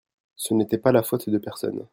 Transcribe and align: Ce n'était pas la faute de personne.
Ce 0.35 0.55
n'était 0.55 0.79
pas 0.79 0.91
la 0.91 1.03
faute 1.03 1.29
de 1.29 1.37
personne. 1.37 1.85